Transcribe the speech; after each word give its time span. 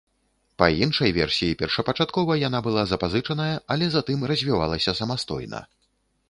Па 0.59 0.67
іншай 0.85 1.11
версіі 1.17 1.57
першапачаткова 1.59 2.37
яна 2.47 2.61
была 2.69 2.83
запазычаная, 2.93 3.51
але 3.77 3.85
затым 3.97 4.25
развівалася 4.33 4.97
самастойна. 5.03 5.61